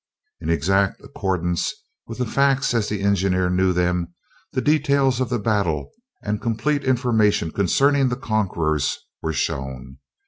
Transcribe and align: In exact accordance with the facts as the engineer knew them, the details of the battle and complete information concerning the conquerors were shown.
In 0.39 0.49
exact 0.49 0.99
accordance 1.03 1.71
with 2.07 2.17
the 2.17 2.25
facts 2.25 2.73
as 2.73 2.89
the 2.89 3.03
engineer 3.03 3.51
knew 3.51 3.71
them, 3.71 4.15
the 4.51 4.59
details 4.59 5.19
of 5.21 5.29
the 5.29 5.37
battle 5.37 5.91
and 6.23 6.41
complete 6.41 6.83
information 6.83 7.51
concerning 7.51 8.09
the 8.09 8.15
conquerors 8.17 8.97
were 9.21 9.31
shown. 9.33 9.99